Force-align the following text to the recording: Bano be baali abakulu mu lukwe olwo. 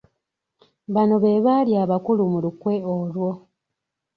Bano 0.93 1.15
be 1.23 1.43
baali 1.45 1.71
abakulu 1.83 2.21
mu 2.31 2.39
lukwe 2.45 2.73
olwo. 2.95 3.31